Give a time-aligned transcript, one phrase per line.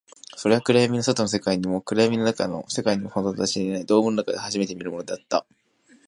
[0.35, 5.45] それは暗闇の外の世界にも、暗闇の中の世界にも存在していない、ドームの中で初めて見るものだった